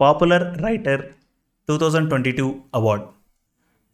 Popular 0.00 0.62
writer 0.62 1.02
two 1.68 1.78
thousand 1.78 2.08
twenty 2.08 2.32
two 2.32 2.56
award. 2.74 3.04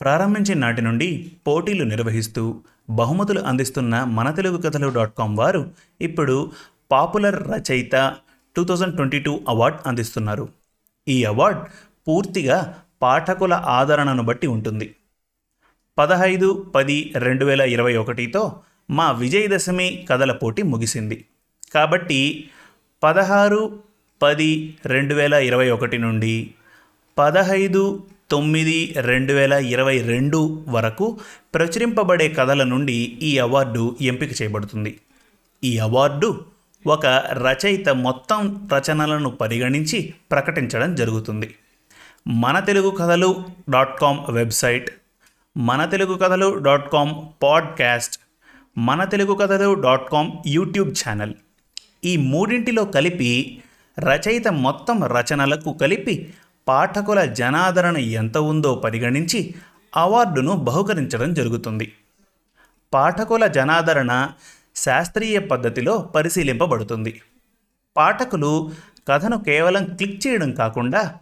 ప్రారంభించిన 0.00 0.58
నాటి 0.58 0.82
నుండి 0.82 1.32
పోటీలు 1.46 1.84
నిర్వహిస్తూ 1.84 2.62
బహుమతులు 2.90 3.40
అందిస్తున్న 3.40 4.04
మన 4.04 4.30
తెలుగు 4.30 4.62
కథలు 4.62 4.88
డాట్ 4.88 5.14
కామ్ 5.18 5.36
వారు 5.38 5.71
ఇప్పుడు 6.00 6.52
పాపులర్ 6.92 7.48
రచయిత 7.48 8.16
two 8.56 8.64
thousand 8.64 8.96
twenty 8.96 9.21
two 9.21 9.41
award 9.48 9.79
అందిస్తున్నారు. 9.86 10.48
ఈ 11.09 11.25
అవార్డ్ 11.25 11.61
పూర్తిగా 12.09 12.77
పాఠకుల 13.03 13.53
ఆదరణను 13.53 14.23
బట్టి 14.23 14.46
ఉంటుంది. 14.46 14.95
పదహైదు 15.98 16.73
పది 16.75 17.12
రెండు 17.17 17.45
వేల 17.45 17.61
ఇరవై 17.61 17.96
ఒకటితో 17.96 18.62
మా 18.91 19.12
విజయదశమి 19.12 20.07
కథల 20.11 20.32
పోటీ 20.32 20.62
ముగిసింది. 20.62 21.25
కాబట్టి 21.75 22.51
పదహారు 23.03 23.89
పది 24.23 24.77
రెండు 24.87 25.14
వేల 25.14 25.35
ఇరవై 25.35 25.71
ఒకటి 25.71 25.99
నుండి 25.99 26.50
పదహైదు 27.18 28.07
తొమ్మిది 28.31 28.94
రెండు 29.00 29.32
వేల 29.32 29.53
ఇరవై 29.53 30.03
రెండు 30.03 30.64
వరకు 30.68 31.18
ప్రచురింపబడే 31.54 32.28
కథల 32.28 32.64
నుండి 32.64 33.19
ఈ 33.22 33.39
అవార్డు 33.39 33.97
ఎంపిక 34.00 34.42
చేయబడుతుంది. 34.42 35.00
ఈ 35.64 35.78
అవార్డు 35.78 36.41
ఒక 36.86 37.06
రచయిత 37.33 37.89
మొత్తం 37.89 38.69
రచనలను 38.75 39.30
పరిగణించి 39.30 40.14
ప్రకటించడం 40.30 40.94
జరుగుతుంది. 40.94 41.55
మన 42.27 42.61
తెలుగు 42.61 42.91
కథలు 42.91 43.44
డాట్ 43.70 44.00
కామ్ 44.00 44.19
వెబ్సైట్ 44.30 44.91
మన 45.56 45.84
తెలుగు 45.84 46.14
కథలు 46.14 46.58
డాట్ 46.58 46.92
కామ్ 46.92 47.14
పాడ్కాస్ట్ 47.42 48.20
మన 48.78 49.05
తెలుగు 49.05 49.34
కథలు 49.34 49.75
డాట్ 49.75 50.11
కామ్ 50.11 50.33
యూట్యూబ్ 50.47 50.91
ఛానల్. 50.91 51.33
ఈ 52.05 52.16
మూడింటిలో 52.16 52.84
కలిపి 52.84 53.62
రచయిత 54.00 54.48
మొత్తం 54.48 55.05
రచనలకు 55.05 55.72
కలిపి 55.72 56.34
పాఠకుల 56.69 57.24
జనాదరణ 57.24 57.97
ఎంత 57.97 58.38
ఉందో 58.38 58.74
పరిగణించి 58.74 59.55
అవార్డును 59.97 60.56
బహుకరించడం 60.56 61.34
జరుగుతుంది. 61.34 61.92
పాఠకుల 62.94 63.47
జనాదరణ 63.47 64.28
శాస్త్రీయ 64.77 65.39
పద్ధతిలో 65.39 65.98
పరిశీలింపబడుతుంది. 65.98 67.22
పాఠకులు 67.97 68.72
కథను 69.08 69.44
కేవలం 69.44 69.84
క్లిక్ 69.84 70.27
చేయడం 70.27 70.52
కాకుండా 70.52 71.14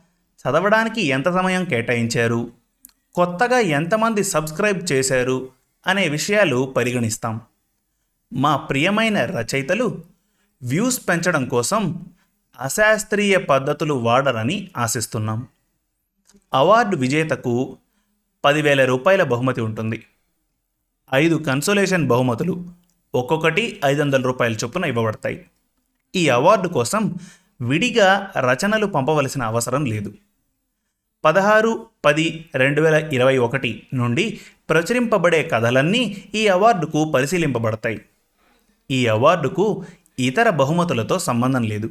చదవడానికి 0.45 1.01
ఎంత 1.01 1.29
సమయం 1.29 1.65
కేటాయించారు 1.65 2.51
కొత్తగా 3.15 3.59
ఎంతమంది 3.59 4.25
సబ్స్క్రైబ్ 4.25 4.93
చేశారు 4.93 5.49
అనే 5.87 6.09
విషయాలు 6.09 6.75
పరిగణిస్తాం. 6.77 7.41
మా 8.33 8.57
ప్రియమైన 8.57 9.25
రచయితలు 9.25 10.05
వ్యూస్ 10.63 11.09
పెంచడం 11.09 11.45
కోసం 11.45 12.07
అశాస్త్రీయ 12.59 13.37
పద్ధతులు 13.37 13.95
వాడరని 13.95 14.71
ఆశిస్తున్నాం. 14.77 15.47
అవార్డు 16.55 16.97
విజేతకు 16.97 17.79
పదివేల 18.45 18.85
రూపాయల 18.85 19.23
బహుమతి 19.23 19.61
ఉంటుంది. 19.61 20.05
ఐదు 21.15 21.35
కన్సోలేషన్ 21.35 22.07
బహుమతులు 22.07 22.65
ఒక్కొక్కటి 23.15 23.81
ఐదు 23.85 24.03
వందల 24.03 24.23
రూపాయల 24.23 24.53
చొప్పున 24.53 24.85
ఇవ్వబడతాయి. 24.85 25.47
ఈ 26.17 26.29
అవార్డు 26.29 26.69
కోసం 26.69 27.15
విడిగా 27.61 28.33
రచనలు 28.39 28.87
పంపవలసిన 28.87 29.43
అవసరం 29.43 29.85
లేదు. 29.85 30.15
పదహారు 31.25 31.87
పది 32.05 32.51
రెండు 32.55 32.81
వేల 32.81 32.95
ఇరవై 32.95 33.39
ఒకటి 33.39 33.87
నుండి 33.95 34.41
ప్రచురింపబడే 34.71 35.43
కథలన్నీ 35.43 36.25
ఈ 36.35 36.47
అవార్డుకు 36.47 37.13
పరిశీలింపబడతాయి. 37.15 38.01
ఈ 38.91 39.07
అవార్డుకు 39.07 39.85
ఇతర 40.19 40.51
బహుమతులతో 40.51 41.19
సంబంధం 41.19 41.63
లేదు. 41.63 41.91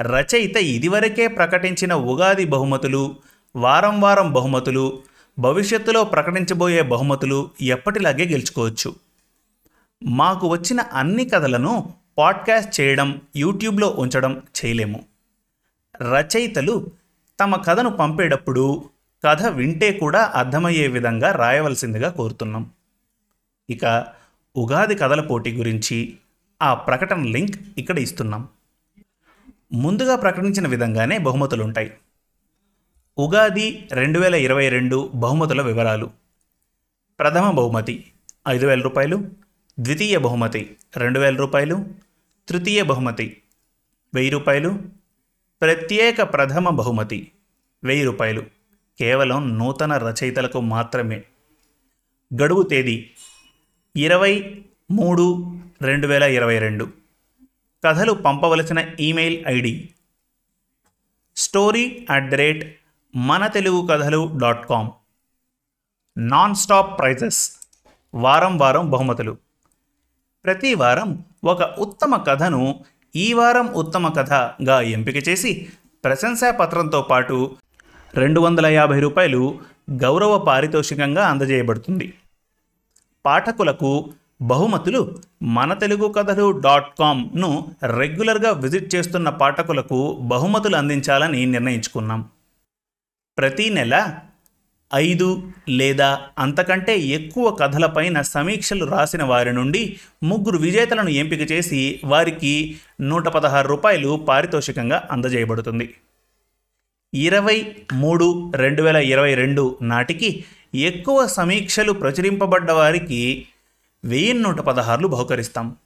రచయిత 0.00 0.56
ఇదివరకే 0.56 1.26
ప్రకటించిన 1.26 1.94
ఉగాది 1.94 2.44
బహుమతులు 2.44 3.16
వారం 3.56 4.00
వారం 4.00 4.32
బహుమతులు 4.32 5.02
భవిష్యత్తులో 5.38 6.04
ప్రకటించబోయే 6.04 6.82
బహుమతులు 6.82 7.50
ఎప్పటిలాగే 7.60 8.24
గెలుచుకోవచ్చు. 8.24 8.94
మాకు 10.04 10.48
వచ్చిన 10.48 10.80
అన్ని 10.80 11.24
కథలను 11.24 11.94
పాడ్కాస్ట్ 12.18 12.80
చేయడం 12.80 13.20
యూట్యూబ్లో 13.36 13.88
ఉంచడం 13.98 14.42
చేయలేము. 14.64 15.04
రచయితలు 16.02 16.86
తమ 17.40 17.56
కథను 17.56 17.90
పంపేటప్పుడు 17.90 18.84
కథ 19.24 19.46
వింటే 19.46 19.92
కూడా 19.92 20.32
అర్థమయ్యే 20.34 20.86
విధంగా 20.86 21.32
రాయవలసిందిగా 21.32 22.08
కోరుతున్నాం. 22.08 22.70
ఇక 23.70 24.06
ఉగాది 24.56 24.94
కథల 24.94 25.20
పోటీ 25.20 25.52
గురించి 25.52 26.14
ఆ 26.62 26.74
ప్రకటన 26.74 27.22
లింక్ 27.22 27.56
ఇక్కడ 27.78 27.98
ఇస్తున్నాం. 27.98 28.48
ముందుగా 29.74 30.16
ప్రకటించిన 30.16 30.68
విధంగానే 30.68 31.18
బహుమతులు 31.18 31.64
ఉంటాయి 31.64 31.92
ఉగాది 33.18 33.88
రెండు 33.92 34.18
వేల 34.18 34.34
ఇరవై 34.34 34.68
రెండు 34.68 35.10
బహుమతుల 35.14 35.62
వివరాలు. 35.62 36.10
ప్రథమ 37.18 37.50
బహుమతి 37.50 38.12
ఐదు 38.48 38.66
వేల 38.66 38.82
రూపాయలు 38.82 39.16
ద్వితీయ 39.80 40.18
బహుమతి 40.18 40.76
రెండు 40.96 41.20
వేల 41.20 41.36
రూపాయలు 41.36 41.86
తృతీయ 42.48 42.82
బహుమతి 42.82 43.36
వెయ్యి 44.14 44.30
రూపాయలు 44.30 44.78
ప్రత్యేక 45.62 46.22
ప్రథమ 46.22 46.68
బహుమతి 46.68 47.32
వెయ్యి 47.84 48.04
రూపాయలు. 48.04 48.42
కేవలం 48.98 49.58
నూతన 49.58 49.96
రచయితలకు 49.96 50.60
మాత్రమే. 50.60 51.24
గడువు 52.42 52.62
తేదీ 52.62 53.10
ఇరవై 53.96 54.64
మూడు 54.90 55.56
రెండు 55.82 56.06
వేల 56.06 56.22
ఇరవై 56.22 56.58
రెండు. 56.58 57.03
కథలు 57.84 58.12
పంపవలసిన 58.12 58.84
email 59.00 59.44
ID 59.46 59.88
story 61.36 62.06
at 62.10 62.30
the 62.30 62.34
rate 62.34 62.80
మన 63.16 63.46
తెలుగు 63.46 63.86
కథలు 63.90 64.30
dot 64.36 64.68
com. 64.68 64.90
Non 66.18 66.54
stop 66.54 66.98
prizes. 66.98 67.50
వారం 68.14 68.58
వారం 68.58 68.90
బహుమతులు. 68.90 69.36
ప్రతి 70.44 70.74
వారం 70.74 71.24
ఒక 71.44 71.62
ఉత్తమ 71.78 72.16
కథను 72.16 72.84
ఈ 73.16 73.32
వారం 73.32 73.74
ఉత్తమ 73.74 74.08
కథగా 74.08 74.80
ఎంపిక 74.80 75.28
చేసి 75.28 75.68
ప్రశంసా 76.04 76.50
పత్రంతో 76.50 77.02
పాటు 77.02 77.56
రెండు 78.14 78.40
వందల 78.40 78.66
యాభై 78.66 79.00
రూపాయలు 79.00 79.60
గౌరవ 79.90 80.38
పారితోషికంగా 80.38 81.28
అందజేయబడుతుంది. 81.28 82.14
పాఠకులకు 83.26 84.12
బహుమతులు 84.42 85.20
మన 85.44 85.74
తెలుగు 85.74 86.08
కథలు 86.08 86.50
డాట్ 86.50 86.98
కామ్ను 86.98 87.68
రెగ్యులర్గా 87.82 88.50
విజిట్ 88.50 88.94
చేస్తున్న 88.94 89.28
పాఠకులకు 89.28 90.18
బహుమతులు 90.20 90.76
అందించాలని 90.76 91.46
నిర్ణయించుకున్నాం. 91.46 92.28
ప్రతీ 93.38 93.70
నెల 93.70 94.20
ఐదు 94.94 95.42
లేదా 95.68 96.20
అంతకంటే 96.38 96.98
ఎక్కువ 96.98 97.50
కథలపైన 97.50 98.22
సమీక్షలు 98.22 98.84
రాసిన 98.84 99.22
వారి 99.22 99.52
నుండి 99.52 99.96
ముగ్గురు 100.22 100.58
విజేతలను 100.58 101.08
ఎంపిక 101.08 101.52
చేసి 101.52 102.00
వారికి 102.04 102.76
నూట 103.00 103.28
పదహారు 103.28 103.68
రూపాయలు 103.68 104.16
పారితోషికంగా 104.28 105.08
అందజేయబడుతుంది. 105.10 105.94
ఇరవై 107.14 107.76
మూడు 107.92 108.52
రెండు 108.54 108.82
వేల 108.82 108.96
ఇరవై 108.96 109.34
రెండు 109.34 109.78
నాటికి 109.82 110.44
ఎక్కువ 110.74 111.26
సమీక్షలు 111.26 111.92
ప్రచురింపబడ్డ 111.92 112.70
వారికి 112.70 113.46
వెయ్యి 114.04 114.32
నూట 114.32 114.60
పదహారులు 114.60 115.08
బహుకరిస్తాం. 115.08 115.76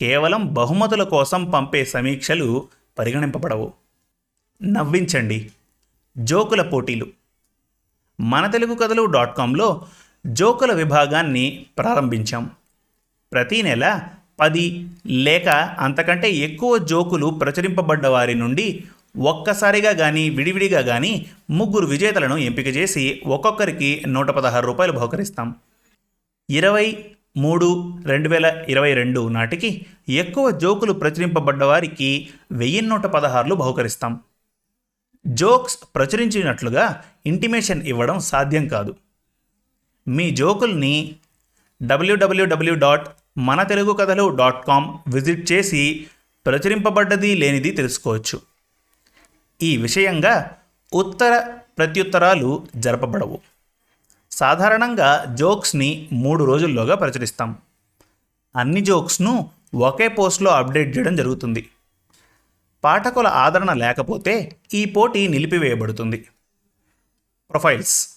కేవలం 0.00 0.54
బహుమతుల 0.54 1.02
కోసం 1.02 1.44
పంపే 1.44 1.84
సమీక్షలు 1.84 2.68
పరిగణింపబడవు. 2.98 3.72
నవ్వించండి. 4.62 5.50
జోకుల 6.18 6.62
పోటీలు. 6.62 7.06
మన 8.20 8.46
తెలుగు 8.46 8.74
కథలు 8.74 9.04
డాట్ 9.04 9.36
కామ్లో 9.36 9.86
జోకుల 10.26 10.72
విభాగాన్ని 10.72 11.66
ప్రారంభించాం. 11.78 12.50
ప్రతీ 13.32 13.62
నెల 13.62 14.02
పది 14.40 14.88
లేక 15.06 15.48
అంతకంటే 15.78 16.32
ఎక్కువ 16.32 16.78
జోకులు 16.78 17.26
ప్రచురింపబడ్డ 17.26 18.06
వారి 18.06 18.34
నుండి 18.34 18.84
ఒక్కసారిగా 19.18 19.92
కానీ 19.92 20.30
విడివిడిగా 20.30 20.80
కానీ 20.80 21.26
ముగ్గురు 21.50 21.86
విజేతలను 21.86 22.36
ఎంపిక 22.36 22.66
చేసి 22.66 23.22
ఒక్కొక్కరికి 23.26 24.02
నూట 24.06 24.26
పదహారు 24.26 24.66
రూపాయలు 24.66 24.92
బహుకరిస్తాం. 24.92 25.54
ఇరవై 26.50 27.04
మూడు 27.36 27.98
రెండు 28.04 28.28
వేల 28.28 28.64
ఇరవై 28.68 28.94
రెండు 28.94 29.28
నాటికి 29.28 29.86
ఎక్కువ 30.08 30.50
జోకులు 30.50 30.92
ప్రచురింపబడ్డ 30.92 31.64
వారికి 31.64 32.28
వెయ్యి 32.52 32.80
నూట 32.80 33.00
పదహారులు 33.00 33.54
బహుకరిస్తాం. 33.54 34.20
జోక్స్ 35.26 35.78
ప్రచురించినట్లుగా 35.94 37.04
ఇంటిమేషన్ 37.26 37.82
ఇవ్వడం 37.82 38.20
సాధ్యం 38.20 38.68
కాదు. 38.68 38.96
మీ 40.08 40.30
జోకుల్ని 40.30 41.16
డబ్ల్యూడబ్ల్యూడబ్ల్యూ 41.82 42.74
డాట్ 42.74 43.08
మన 43.38 43.62
తెలుగు 43.62 43.92
కథలు 43.92 44.36
డాట్ 44.36 44.66
కామ్ 44.66 44.98
విజిట్ 45.14 45.52
చేసి 45.52 46.06
ప్రచురింపబడ్డది 46.46 47.34
లేనిది 47.34 47.70
తెలుసుకోవచ్చు. 47.70 48.40
ఈ 49.62 49.76
విషయంగా 49.76 50.56
ఉత్తర 50.94 51.58
ప్రత్యుత్తరాలు 51.78 52.66
జరపబడవు. 52.76 53.55
సాధారణంగా 54.36 55.24
జోక్స్ని 55.34 56.08
మూడు 56.12 56.44
రోజుల్లోగా 56.44 56.94
ప్రచురిస్తాం. 56.94 57.58
అన్ని 58.56 58.80
జోక్స్ను 58.80 59.50
ఒకే 59.74 60.08
పోస్ట్లో 60.08 60.50
అప్డేట్ 60.50 60.98
చేయడం 60.98 61.16
జరుగుతుంది. 61.16 61.68
పాఠకుల 62.84 63.26
ఆదరణ 63.26 63.72
లేకపోతే 63.72 64.56
ఈ 64.74 64.84
పోటీ 64.84 65.28
నిలిపివేయబడుతుంది. 65.28 66.16
ప్రొఫైల్స్. 67.50 68.08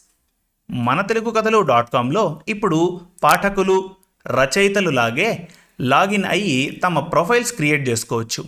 మన 0.72 1.02
తెలుగు 1.02 1.32
కథలు 1.32 1.62
డాట్ 1.62 1.90
కామ్లో 1.94 2.42
ఇప్పుడు 2.48 3.02
పాఠకులు 3.24 3.90
రచయితలు 4.28 4.90
లాగే 4.90 5.48
లాగిన్ 5.82 6.26
అయ్యి 6.26 6.72
తమ 6.72 7.00
ప్రొఫైల్స్ 7.00 7.54
క్రియేట్ 7.54 7.90
చేసుకోవచ్చు. 7.90 8.46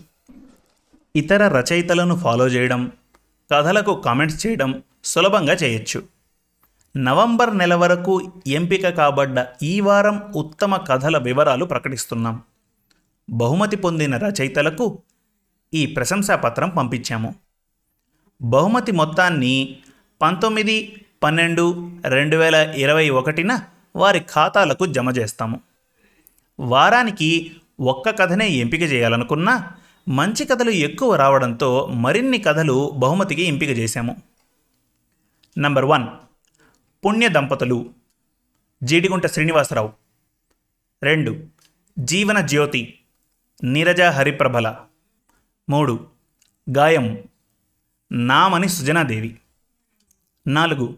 ఇతర 1.15 1.47
రచయితలను 1.47 2.15
ఫాలో 2.15 2.47
చేయడం 2.47 2.91
కథలకు 3.53 4.01
కామెంట్స్ 4.01 4.47
చేయడం 4.47 4.83
సులభంగా 5.03 5.53
చేయొచ్చు. 5.53 6.20
నవంబర్ 6.97 7.57
నెల 7.57 7.73
వరకు 7.73 8.31
ఎంపిక 8.47 8.89
కాబడ్డ 8.89 9.45
ఈ 9.63 9.79
వారం 9.79 10.33
ఉత్తమ 10.35 10.77
కథల 10.77 11.17
వివరాలు 11.17 11.65
ప్రకటిస్తున్నాం. 11.65 12.41
బహుమతి 13.29 13.75
పొందిన 13.75 14.17
రచయితలకు 14.17 14.99
ఈ 15.73 15.85
ప్రశంసాపత్రం 15.85 16.69
పంపించాము. 16.69 17.35
బహుమతి 18.41 18.91
మొత్తాన్ని 18.91 19.77
పంతొమ్మిది 20.21 21.05
పన్నెండు 21.23 21.91
రెండు 22.05 22.37
వేల 22.37 22.55
ఇరవై 22.55 23.09
ఒకటిన 23.09 23.59
వారి 23.95 24.19
ఖాతాలకు 24.19 24.85
జమ 24.85 25.09
చేస్తాము. 25.09 25.59
వారానికి 26.59 27.51
ఒక్క 27.79 28.09
కథనే 28.09 28.49
ఎంపిక 28.49 28.81
చేయాలనుకున్నా 28.81 29.71
మంచి 30.09 30.45
కథలు 30.45 30.69
ఎక్కువ 30.69 31.15
రావడంతో 31.15 31.87
మరిన్ని 31.87 32.37
కథలు 32.37 32.91
బహుమతికి 32.95 33.41
ఎంపిక 33.41 33.69
చేశాము. 33.69 34.15
నంబర్ 35.59 35.85
వన్ 35.85 36.07
పుణ్య 37.05 37.29
దంపతులు. 37.29 37.93
జీడిగుంట 38.83 39.25
శ్రీనివాసరావు. 39.27 39.93
రెండు. 41.03 41.47
జీవన 41.99 42.45
జ్యోతి. 42.45 42.99
నీరజ 43.63 44.01
హరిప్రభల. 44.01 44.85
మూడు. 45.69 46.07
గాయం. 46.77 47.23
నామని 48.11 48.69
సుజనాదేవి. 48.69 49.39
నాలుగు. 50.47 50.97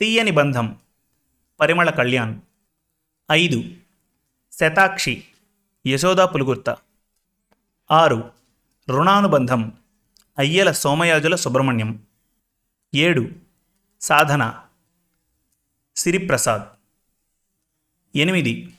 తీయని 0.00 0.30
బంధం. 0.30 0.76
పరిమళ 1.60 1.90
కళ్యాణ్. 1.90 2.40
ఐదు. 3.32 3.64
శతాక్షి. 4.52 5.24
యశోదా 5.86 6.26
పులుగుర్త. 6.26 6.76
ఆరు. 7.90 8.32
రుణానుబంధం. 8.90 9.72
అయ్యల 10.38 10.72
సోమయాజుల 10.72 11.34
సుబ్రహ్మణ్యం. 11.34 12.02
ఏడు. 12.94 13.28
సాధన. 14.00 14.65
సిరిప్రసాద్. 16.06 16.62
ఎనిమిది 18.16 18.74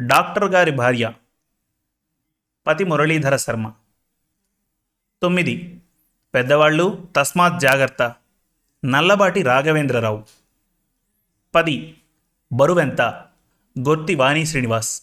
డాక్టర్ 0.00 0.44
గారి 0.44 0.70
భార్య 0.70 1.12
పతి 2.66 2.84
మురళీధర 2.84 3.36
శర్మ. 3.36 3.72
తొమ్మిది 5.22 5.82
పెద్దవాళ్ళు 6.34 7.08
తస్మాత్ 7.16 7.60
జాగ్రత్త. 7.60 8.14
నల్లబాటి 8.84 9.42
రాఘవేంద్రరావు. 9.42 10.24
పది 11.54 11.98
బరువెంత. 12.52 13.02
గొర్తి 13.78 14.14
వాణి 14.14 14.46
శ్రీనివాస్. 14.46 15.02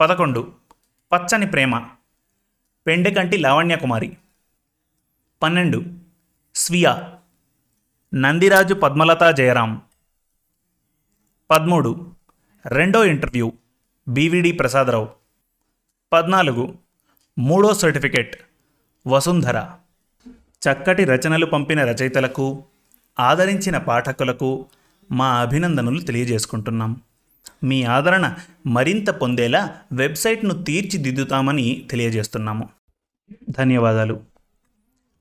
పదకొండు 0.00 0.54
పచ్చని 1.12 1.46
ప్రేమ. 1.46 1.90
పెండెకంటి 2.86 3.38
లావణ్యకుమారి. 3.38 4.16
పన్నెండు 5.42 5.82
స్వియా. 6.54 7.18
నందిరాజు 8.14 8.74
పద్మలతా 8.74 9.30
జయరాం. 9.30 9.89
పదమూడు. 11.50 12.06
రెండో 12.66 13.04
ఇంటర్వ్యూ 13.04 13.52
బీవీడి 14.08 14.52
ప్రసాదరావు. 14.52 15.08
పద్నాలుగు. 16.12 16.74
మూడో 17.38 17.74
సర్టిఫికెట్ 17.74 18.36
వసుంధర. 19.06 19.68
చక్కటి 20.34 21.04
రచనలు 21.04 21.46
పంపిన 21.46 21.84
రచయితలకు 21.84 22.64
ఆదరించిన 23.20 23.78
పాఠకులకు 23.78 24.66
మా 25.12 25.40
అభినందనలు 25.40 26.00
తెలియజేసుకుంటున్నాం. 26.00 27.00
మీ 27.64 27.82
ఆదరణ 27.82 28.34
మరింత 28.66 29.10
పొందేలా 29.10 29.76
వెబ్సైట్ను 29.92 30.62
తీర్చిదిద్దుతామని 30.62 31.86
తెలియజేస్తున్నాము. 31.90 32.68
ధన్యవాదాలు. 33.50 34.20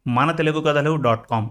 మన 0.07 0.31
తెలుగు 0.31 0.59
కథలు 0.59 0.95
డాట్ 0.95 1.27
కామ్. 1.27 1.49